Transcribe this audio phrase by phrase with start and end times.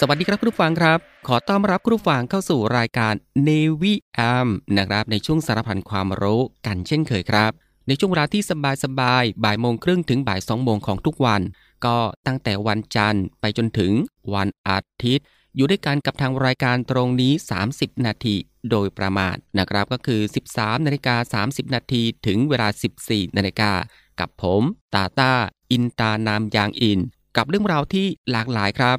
[0.00, 3.14] สวัสดีครับคุณผู้ฟังครับ ขอต้อนรับคุณผู้ฟังเข้าสู่รายการ
[3.48, 4.48] Navy AM
[4.78, 7.52] นะครับ ในช่วงสารพันความรู้กันเช่นเคยครับ
[7.88, 8.42] ในช่วงเวลาที่
[8.84, 11.42] สบายๆบ่ายโมงครึ่งถึงบ่ายสองโมงของทุกวัน
[11.84, 13.92] ก็ตั้งแต่วันจันทร์ไปจนถึง
[14.34, 15.26] วันอาทิตย์
[15.56, 17.32] อยู่ด้วยกันกับทางรายการตรงนี้
[17.68, 18.34] 30 นาที
[18.70, 20.20] โดยประมาณนะครับก็คือ
[20.52, 22.68] 13นาฬิกา30 นาทีถึงเวลา
[23.02, 23.72] 14นาฬิกา
[24.20, 24.62] กับผม
[24.94, 25.32] ตาตา
[25.70, 27.00] อินตานามยางอิน
[27.36, 28.98] กับเรื่องราวที่หลากหลายครับ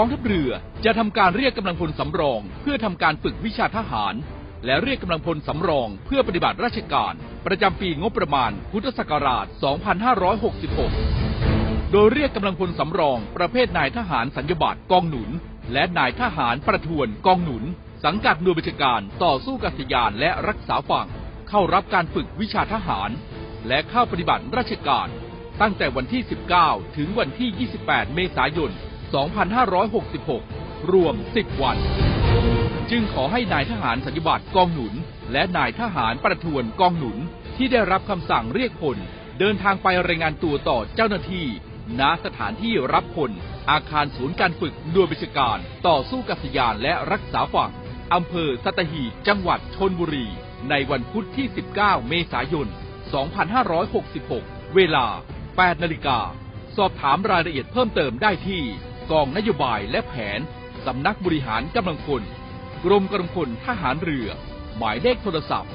[0.00, 0.50] องทัพเรือ
[0.84, 4.14] จะทำการเรียกกำลังพลสำรอง เพื่อทำการฝึกวิชาทหาร
[4.64, 7.14] และเรียกกำลังพลสำรอง เพื่อปฏิบัติราชการ
[7.46, 9.46] ประจำปีงบประมาณ พุทธศักราช
[11.08, 15.30] 2566 โดยเรียกกำลังพลสำรอง ประเภทนายทหารสัญญบัตรกองหนุน
[15.72, 17.64] และนายทหารประทวนกองหนุน
[18.04, 21.08] สังกัดหน่วยบัญชาการต่อสู้กัษยานและรักษาฝั่ง
[21.48, 23.10] เข้ารับการฝึกวิชาทหาร
[23.68, 25.08] และเข้าปฏิบัติราชการ
[25.60, 26.22] ตั้งแต่วันที่
[26.60, 28.72] 19 ถึงวันที่ 28 เมษายน
[29.16, 31.76] 2566 รวม 10 วัน
[32.90, 34.94] จึงขอให้นายทหารสัญญบัตรกองหนุน
[35.32, 37.18] และนายทหารประทวนกองหนุน
[37.56, 38.98] ที่ได้รับคำสั่งเรียกพล
[39.38, 41.46] เดินทางไปรายงานตัวต่อเจ้าหน้าที่
[42.00, 43.30] ณสถานที่รับพล
[43.70, 47.72] อาคารศูนย์การฝึกหน่วยบัญชาการ ต่อสู้กัษยานและรักษาฝั่ง
[48.14, 50.26] อำเภอสัตหีบจังหวัดชนบุรี
[50.70, 51.46] ในวันพุธที่
[51.78, 52.68] 19 เมษายน
[53.90, 55.06] 2566 เวลา
[55.46, 56.18] 8 นาฬิกา
[56.76, 58.62] สอบถามรายละเอียดเพิ่มเติมได้ที่
[59.10, 60.40] กองนโยบายและแผน
[60.86, 62.22] สำนักบริหารกำลังพล
[62.84, 64.28] กรมกำลังพลทหารเรือ
[64.76, 65.72] หมายเลขโทรศัพท์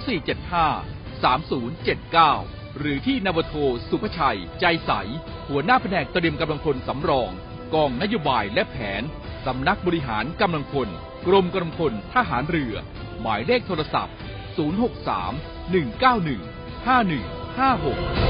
[0.00, 3.54] 02475 3079 หรือที่นวโท
[3.88, 4.92] สุภชัย ใจใส
[5.48, 7.30] หัวหน้าแผนกเตรียมกำลังพลสำรอง
[7.74, 9.02] กองนโยบายและแผน
[9.46, 10.88] สำนักบริหารกำลังพล
[11.26, 12.74] กรมกำลังพลทหารเรือ
[13.20, 14.14] หมายเลขโทรศัพท์
[14.56, 18.29] 063 191 5156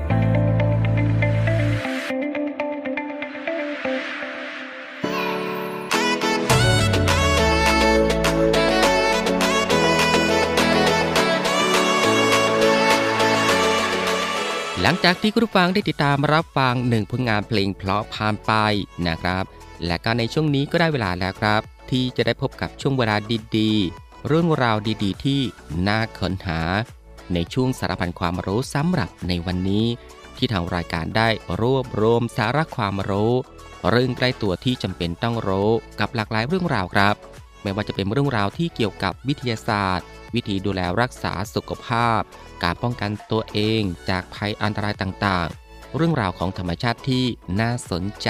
[14.93, 18.51] ลังจากที่คุณผู้ฟังได้ติดตามรับฟังหนึ่งผลงานเพลงเพราะผ่านไป
[19.07, 19.43] นะครับ
[19.85, 23.15] และก็ในช่วงนี้ก็ได้เวลาแล้วครับ ที่จะได้พบกับช่วงเวลา
[23.57, 25.41] ดีๆ เรื่องราวดีๆ ที่
[25.87, 26.59] น่าค้นหา
[27.33, 29.85] ในช่วงสารพันความรู้สำหรับในวันนี้
[30.37, 31.29] ที่ทางรายการได้
[31.61, 33.33] รวบรวมสาระความรู้
[33.89, 35.69] เรื่องใกล้ตัวที่จำเป็นต้องรู้
[35.99, 37.15] กับหลากหลายเรื่องราวครับ
[37.63, 42.21] ไม่ว่าจะเป็นเรื่องราวที่เกี่ยวกับวิทยาศาสตร์ วิธีดูแลรักษาสุขภาพ
[42.63, 47.25] การป้องกันตัวเองจากภัยอันตรายต่างๆ เรื่องราวของธรรมชาติที่
[47.59, 48.29] น่าสนใจ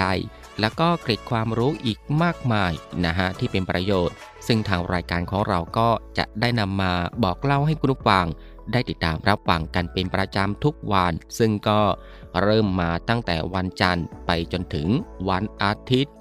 [0.60, 2.72] แล้วก็เกร็ดความรู้อีกมากมาย
[3.06, 4.16] นะฮะที่เป็นประโยชน์
[4.48, 6.94] ซึ่งทางรายการของเราก็จะได้นำมา
[7.24, 8.26] บอกเล่าให้คุณผู้ฟัง
[8.72, 11.80] ได้ติดตามรับฟังกันเป็นประจำทุกวัน ซึ่งก็
[12.42, 14.88] เริ่มมาตั้งแต่วันจันทร์ไปจนถึง
[15.30, 16.14] วันอาทิตย์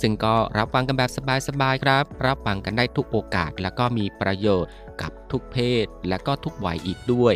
[0.00, 1.10] ซึ่งก็รับฟังกันแบบ
[1.48, 4.70] สบายๆครับ รับฟังกันได้ทุกโอกาส แล้วก็มีประโยชน์
[5.00, 7.34] กับทุกเพศ และก็ทุกวัยอีกด้วย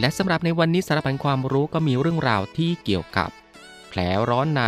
[0.00, 3.30] และสำหรับในวันนี้สารพันความรู้ก็มีเรื่องราวที่เกี่ยวกับ
[3.88, 4.62] แผลร้อนใน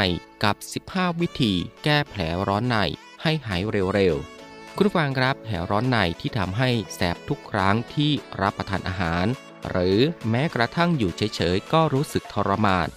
[0.45, 0.57] กับ
[0.93, 1.52] 15 วิธี
[1.85, 2.76] แก้แผลร้อนใน
[3.23, 3.62] ให้หาย
[3.95, 9.26] เร็วๆ คุณผู้ฟังครับแผลร้อนในที่ทำให้แสบทุกครั้งที่รับประทานอาหาร
[9.71, 9.99] หรือ
[10.31, 12.88] แม้กระทั่งอยู่เฉยๆก็รู้สึกทรมาน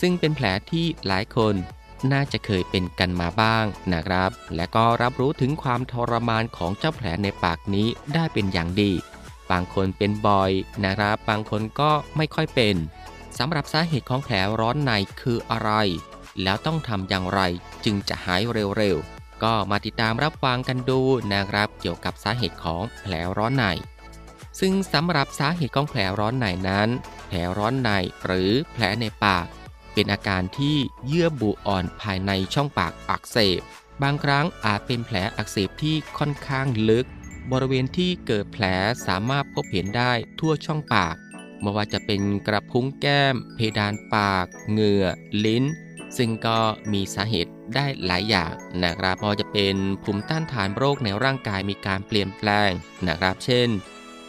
[0.00, 1.54] ซึ่งเป็นแผลที่หลายคน
[2.12, 8.92] น่าจะเคยเป็นกันมาบ้างนะครับ และก็รับรู้ถึงความทรมานของเจ้าแผลในปากนี้ได้เป็นอย่างดี
[9.50, 10.50] บางคนเป็นบ่อย
[10.84, 12.76] นะครับ บางคนก็ไม่ค่อยเป็น
[13.38, 15.70] สำหรับสาเหตุของแผลร้อนในคืออะไร
[16.42, 17.40] แล้วต้องทำอย่างไร
[17.84, 18.42] จึงจะหาย
[18.76, 21.00] เร็วๆ ก็มาติดตามรับฟังกันดู
[21.32, 23.64] นะครับ เกี่ยวกับสาเหตุของแผลร้อนใน
[24.60, 26.88] ซึ่งสำหรับสาเหตุของแผลร้อนในนั้น
[27.28, 27.90] แผลร้อนใน
[28.24, 29.46] หรือแผลในปาก
[29.92, 33.60] เป็นอาการที่เยื่อบุอ่อนภายในช่องปากอักเสบ
[34.02, 37.06] บางครั้งอาจเป็นแผลอักเสบที่ค่อนข้างลึก
[37.52, 38.64] บริเวณที่เกิดแผล
[39.06, 41.16] สามารถพบเห็นได้ทั่วช่องปาก
[41.60, 45.06] ไม่ว่าจะเป็นกระพุ้งแก้ม เพดานปาก เหงื่อ
[45.44, 45.64] ลิ้น
[46.16, 46.58] ซึ่งก็
[46.92, 52.70] มีสาเหตุได้หลายอย่างนะครับพอจะเป็นภูมิต้านทานโรคในร่างกายมีการเปลี่ยนแปลง
[53.06, 53.68] นะครับ เช่น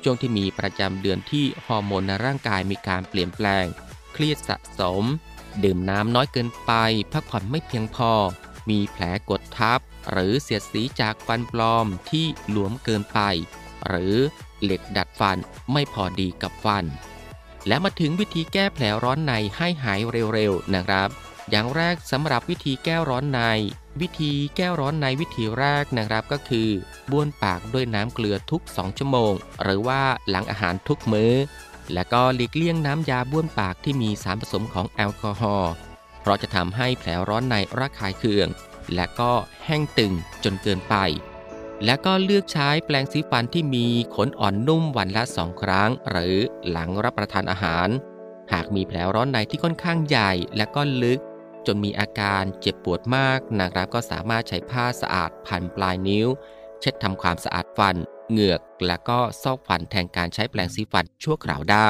[0.03, 3.65] ช่วงที่มีประจำเดือนที่ฮอร์โมนในร่างกายมีการเปลี่ยนแปลง
[4.13, 5.03] เครียดสะสม
[5.63, 6.71] ดื่มน้ำน้อยเกินไป
[7.11, 8.11] พักผ่อนไม่เพียงพอ
[8.69, 9.79] มีแผลกดทับ
[10.11, 13.19] หรือเสียดสีจากฟันปลอมที่หลวมเกินไป
[13.87, 14.15] หรือ
[14.63, 15.37] เหล็กดัดฟัน
[15.71, 16.85] ไม่พอดีกับฟัน
[17.67, 19.99] และมาถึงวิธีแก้แผลร้อนในให้หาย
[20.33, 21.09] เร็วๆนะครับ
[21.49, 23.41] อย่างแรกสำหรับวิธีแก้ร้อนใน
[24.01, 26.69] วิธีแก้ร้อนในวิธีแรกนะครับก็คือ
[27.11, 31.33] บ้วนปากด้วยน้ำเกลือทุก 2 ชั่วโมง หรือว่าหลังอาหารทุกมื้อ
[31.93, 35.73] และก็หลีกเลี่ยงน้ำยาบ้วนปากที่มีสารผสมของแอลกอฮอล์
[36.21, 38.47] เพราะจะทำให้แผลร้อนในระคายเคือง
[38.95, 39.31] และก็
[39.65, 40.95] แห้งตึงจนเกินไป
[41.85, 46.37] และก็เลือกใช้แปรงสีฟันที่มีขนอ่อนนุ่มวันละสองครั้ง หรือ
[46.69, 47.87] หลังรับประทานอาหาร
[48.53, 51.19] หากมีแผลร้อนในที่ค่อนข้างใหญ่และก็ลึก
[51.67, 56.27] จนมีอาการเจ็บปวดมากนะครับก็สามารถใช้ผ้าสะอาดพันปลายนิ้ว
[56.79, 57.95] เช็ดทำความสะอาดฟัน
[58.31, 61.89] เหงือก และก็ซอกฟันแทนการใช้แปรงสีฟันชั่วคราวได้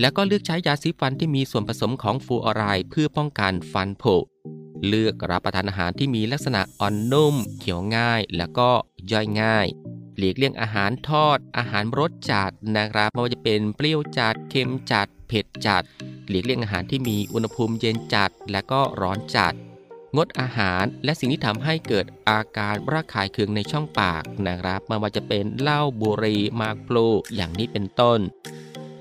[0.00, 4.16] แล้วก็เลือกใช้ยาสีฟันที่มีส่วนผสมของฟูออไรด์เพื่อป้องกันฟันผุ
[4.88, 8.70] เลือกรับประทานอาหารที่มีลักษณะอ่อนนุ่มเคี้ยวง่าย แล้วก็
[9.12, 9.66] ย่อยง่าย
[10.16, 15.82] หลีกเลี่ยงอาหารทอด อาหารรสจัดนะครับไม่ว่าจะเป็นเปรี้ยวจัดเค็มจัด เผ็ดจัด
[16.28, 19.54] หลีกเลี่ยงอาหารที่มีอุณหภูมิเย็นจัด และก็ร้อนจัด
[20.16, 28.20] งดอาหารและสิ่งที่ทำให้เกิดอาการระคายเคืองในช่องปากนะครับไม่ว่าจะเป็นเหล้าบุหรี่มากพลูอย่างนี้เป็นต้น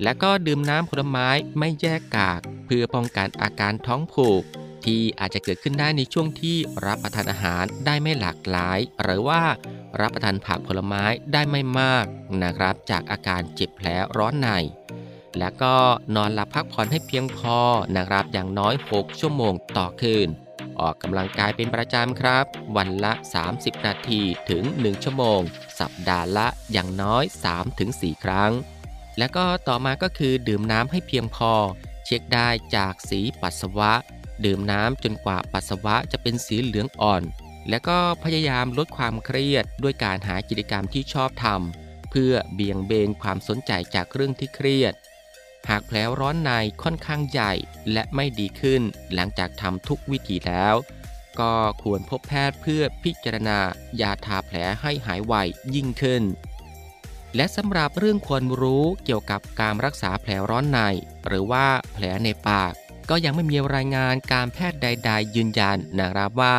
[0.03, 1.27] และก็ดื่มน้ำผลไม้
[1.59, 4.43] ไม่แยกกาก เพื่อป้องกันอาการท้องผูก
[4.85, 9.41] ที่อาจจะเกิดขึ้นได้ในช่วงที่รับประทานอาหารได้ไม่หลากหลาย หรือว่า
[9.99, 11.03] รับประทานผักผลไม้
[11.33, 12.05] ได้ไม่มาก
[12.43, 13.87] นะครับ จากอาการเจ็บแผล
[14.17, 14.49] ร้อนใน
[15.39, 15.75] และก็
[16.15, 17.59] นอนหลับพักผ่อนให้เพียงพอ
[17.97, 20.29] นะครับอย่างน้อย 6 ชั่วโมงต่อคืน
[20.81, 22.45] ออกกำลังกายเป็นประจำครับ
[22.77, 23.13] วันละ
[23.49, 25.41] 30 นาทีถึง 1 ชั่วโมง
[25.79, 27.23] สัปดาห์ละอย่างน้อย
[27.73, 28.51] 3-4 ครั้ง
[29.17, 31.53] แล้วก็ต่อมาก็คือดื่มน้ำให้เพียงพอ
[32.05, 33.93] เช็คได้จากสีปัสสาวะ
[34.45, 37.23] ดื่มน้ำจนกว่าปัสสาวะจะเป็นสีเหลืองอ่อน
[37.69, 44.93] แล้วก็พยายามลดความเครียดด้วยการหากิจกรรมที่ชอบทำเพื่อเบี่ยงเบนความสนใจจากเรื่องที่เครียด
[45.69, 46.51] หากแผลร้อนใน
[46.83, 47.53] ค่อนข้างใหญ่
[47.91, 48.81] และไม่ดีขึ้น
[49.13, 50.75] หลังจากทำทุกวิธีแล้ว
[51.39, 51.53] ก็
[51.83, 53.59] ควรพบแพทย์เพื่อพิจารณา
[54.01, 55.33] ยาทาแผลให้หายไว
[55.75, 56.23] ยิ่งขึ้น
[57.35, 60.79] และสำหรับเรื่องควรรู้เกี่ยวกับการรักษาแผลร้อนใน
[61.27, 62.73] หรือว่าแผลในปาก
[63.09, 66.57] ก็ยังไม่มีรายงานการแพทย์ใด ๆ ยืนยันนะครับว่า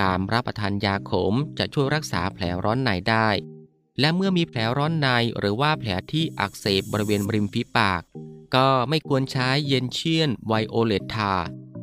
[0.00, 3.28] การรับประทานยาขมจะช่วยรักษาแผลร้อนในได้
[4.00, 5.08] และเมื่อมีแผลร้อนใน
[5.38, 8.02] หรือว่าแผลที่อักเสบบริเวณริมฝีปาก
[8.54, 11.34] ก็ไม่ควรใช้เย็นเชียนไวโอเลตทา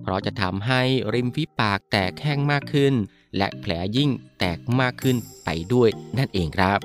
[0.02, 0.82] เพราะจะทำให้
[1.14, 2.94] ริมฝีปากแตกแห้งมากขึ้น
[3.38, 6.80] และแผลยิ่งแตกมากขึ้นไปด้วยนั่นเองครับ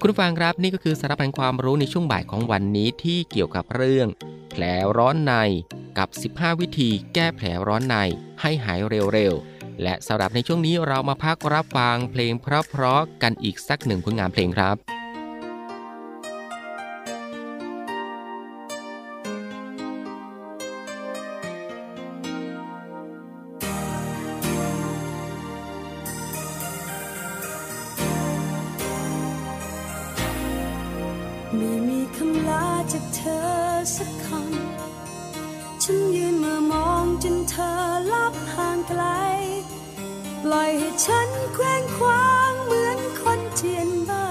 [0.00, 4.08] คุณฟังครับนี่ก็คือสาระพันความรู้ในช่วงบ่ายของวันนี้ที่เกี่ยวกับเรื่อง
[4.50, 4.62] แผล
[4.96, 5.32] ร้อนใน
[5.98, 7.96] กับ 15 วิธีแก้แผลร้อนใน
[8.40, 8.80] ให้หาย
[9.12, 14.97] เร็วๆ และสำหรับในช่วงนี้เรามาพักรับฟังเพลงเพราะๆกันอีกสักหนึ่งผลงานเพลงครับ
[41.04, 44.26] ฉันแคว้งคว้างเหมือนคนเจียนบ้า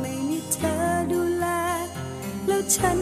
[0.00, 0.76] ไม่มีเธอ
[1.12, 1.46] ดูแล
[2.46, 2.98] แล้วฉัน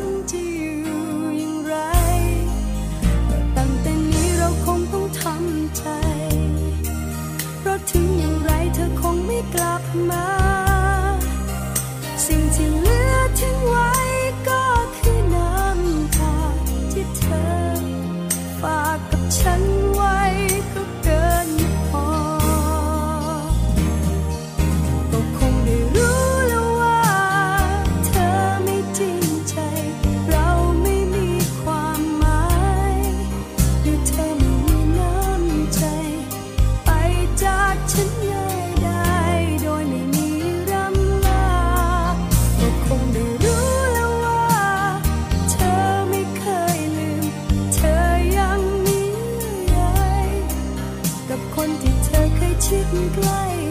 [53.15, 53.62] ใกล้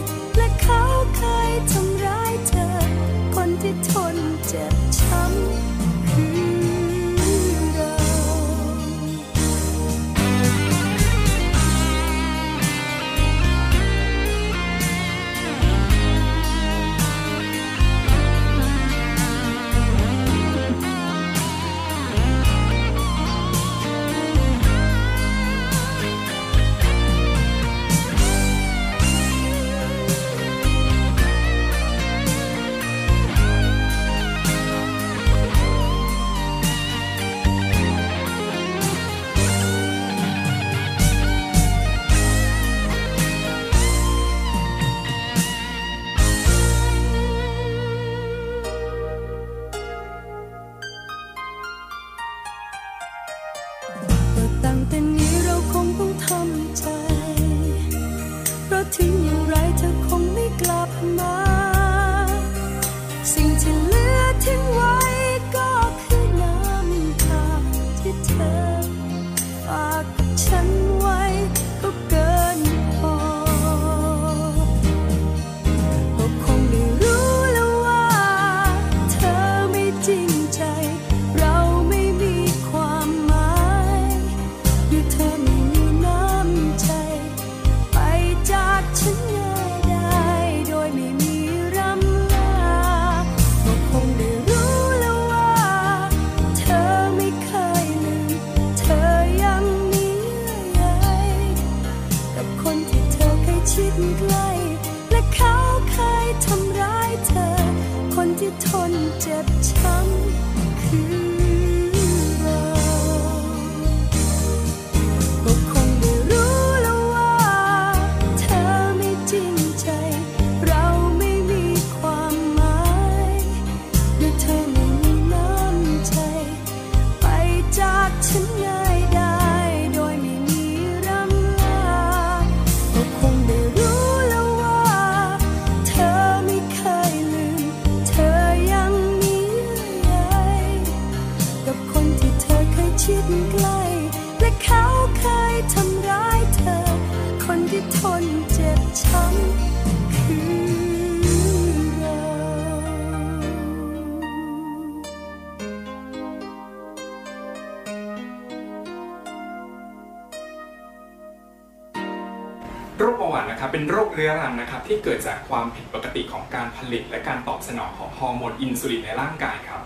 [164.92, 169.82] ที่เกิดจากความผิดปกติของการผลิต และการตอบสนองของฮอร์โมนอินซูลินในร่างกายครับ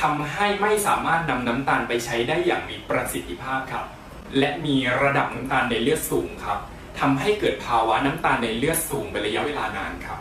[0.00, 3.84] ทำให้ไม่สามารถนำน้ำตาลไปใช้ได้อย่างมีประสิทธิภาพครับ
[4.38, 6.58] และมีระดับน้ำตาลในเลือดสูงครับ
[7.00, 10.18] ทำให้เกิดภาวะน้ำตาลในเลือดสูงเป็นระยะเวลานานครับ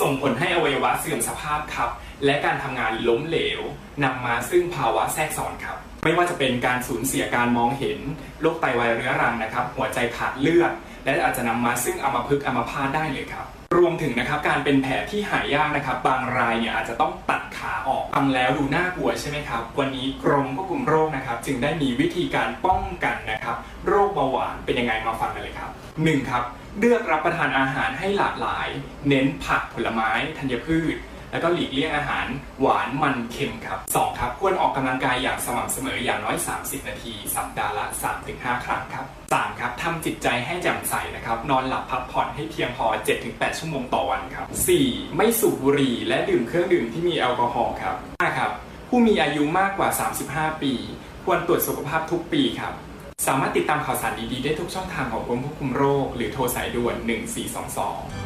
[0.00, 1.90] ส่งผลให้อวัยวะเสื่อมสภาพครับ
[2.24, 3.60] และการทำงานล้มเหลว
[4.04, 7.98] นำมาซึ่งภาวะแทรกซ้อนครับ ไม่ว่าจะเป็นการสูญเสียการมองเห็น
[8.40, 10.72] โรคไตวายเรื้อรังนะครับ หัวใจขาดเลือด
[11.04, 26.30] และอาจจะนำมาซึ่งอัมพฤกษ์อัมพาตได้เลยครับ รวมถึงนะครับการเป็นแผลที่หายากนะครับ บางรายเนี่ยอาจจะต้องตัดขาออกฟังแล้วดูน่ากลัวใช่ไหมครับ วันนี้กรมควบคุมโรคนะครับ จึงได้มีวิธีการป้องกันนะครับ โรคเบาหวานเป็นยังไงมาฟังกันเลยครับ 1.
[26.30, 26.42] ครับ
[26.78, 28.68] เลือกรับประทานอาหารให้หลากหลาย
[29.08, 30.96] เน้นผักผลไม้ธัญพืช
[31.32, 32.26] แล้วก็หลีกเลี่ยงอาหาร
[32.60, 34.18] หวานมันเค็มครับ 2.
[34.18, 37.86] ครับควรออกกำลังกายอย่างสม่ำเสมออย่างน้อย 30 นาที สัปดาห์ละ
[38.24, 39.60] 3-5 ครั้งครับ 3.
[39.60, 42.86] ครับทำจิตใจให้แจ่มใสนะครับ นอนหลับพักผ่อนให้เพียงพอ
[43.22, 44.46] 7-8 ชั่วโมงต่อวันครับ
[44.82, 45.16] 4.
[45.16, 48.38] ไม่สูบบุหรี่และดื่มเครื่องดื่มที่มีแอลกอฮอล์ครับ 5.
[48.38, 48.50] ครับ
[48.88, 49.88] ผู้มีอายุมากกว่า
[50.26, 50.72] 35 ปี
[51.24, 52.74] ควรตรวจสุขภาพทุกปีครับ
[53.26, 58.25] สามารถติดตามข่าวสารดีๆ ได้ทุกช่องทางของกรมควบคุมโรค หรือโทรสายด่วน 1422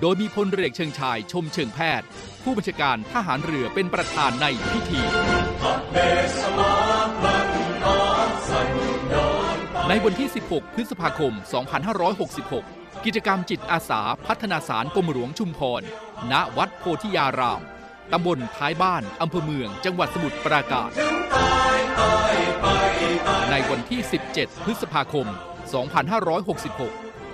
[0.00, 2.06] โดยมีพลเรือเชิงชายชมเชิงแพทย์
[2.42, 5.00] ผู้บัญชาการทหารเรือเป็นประธานในพิธี
[9.88, 11.32] ในวันที่ 16 พฤษภาคม
[12.18, 15.82] 2566 กิจกรรมจิตอาสาพัฒนาสารกรมหลวงชุมพร
[16.32, 17.62] ณ วัดโพธิยาราม
[18.12, 20.90] ตำบลท้ายบ้าน อำเภอเมือง จังหวัดสมุทรปราการ
[23.50, 24.00] ในวันที่
[24.32, 27.03] 17 พฤษภาคม 2566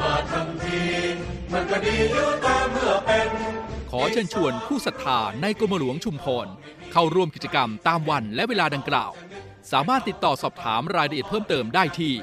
[0.00, 0.82] มาทั้งที
[1.52, 3.30] มันก็ดีอยู่แต่เมื่อเป็น
[3.90, 6.46] ขอเชิญชวนผู้ศรัทธาในกรมหลวงชุมพร
[6.92, 9.12] เข้าร่วมกิจกรรมตามวันและเวลาดังกล่าว
[9.72, 12.14] สามารถติดต่อสอบถามรายละเอียดเพิ่มเติมได้ที่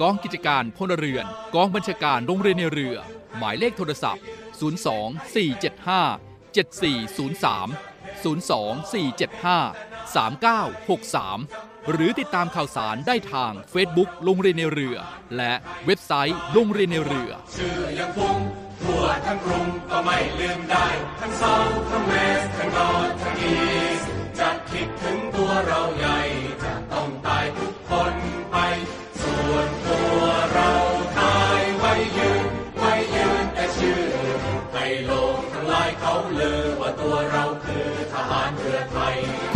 [0.00, 2.96] กองกิจการพลเรือน กองบัญชาการโรงเรียนในเรือ
[3.38, 4.24] หมายเลขโทรศัพท์
[4.60, 7.89] 02 475 7403
[8.24, 8.92] 02
[9.44, 14.96] 475 3963 หรือติดตามข่าวสารได้ทาง Facebook โรงเรียนในเรือ
[15.36, 15.52] และ
[15.86, 18.38] เว็บไซต์โรงเรียนในเรือชื่อยังฟุ้ง
[18.82, 20.86] ทั่วทั้งกรุงก็ไม่ลืมได้
[21.20, 21.54] ทั้งเซา
[21.90, 23.56] ทั้งเวสทั้งนอร์ทั้งอี
[23.98, 24.00] ส
[24.38, 26.18] จะคิดถึงตัวเราใหญ่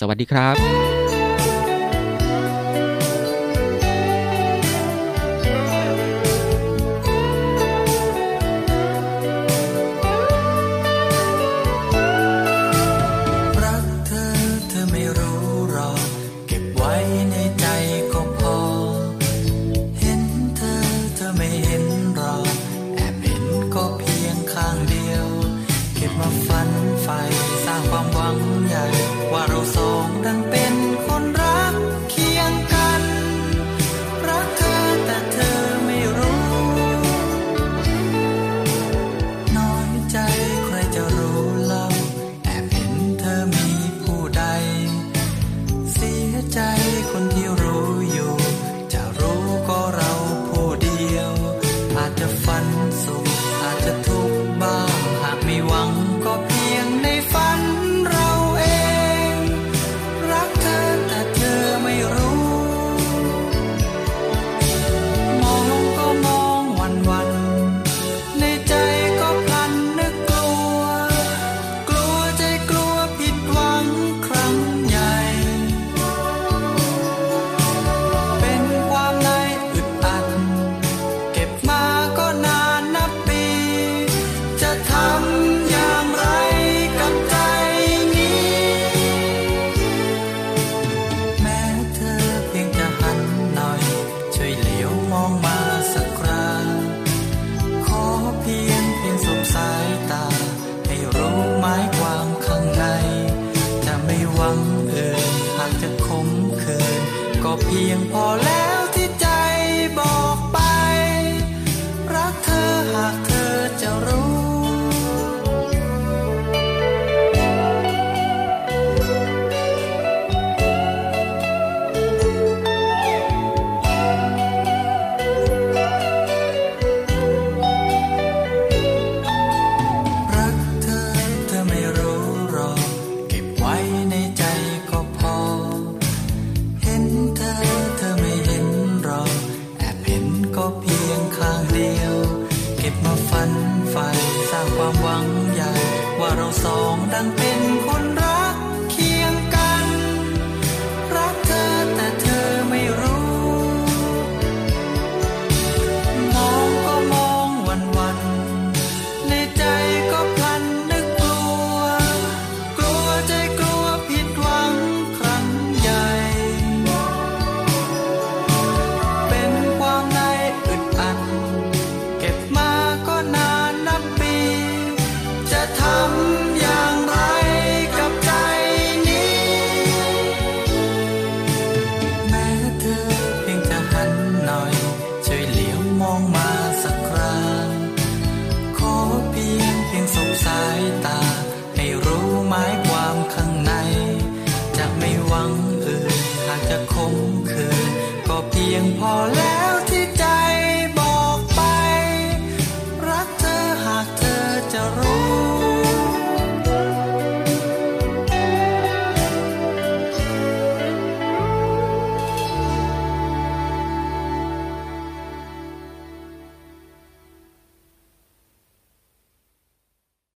[0.00, 0.83] สวัสดีครับ